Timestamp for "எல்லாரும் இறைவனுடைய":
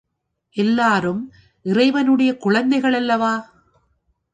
0.55-2.37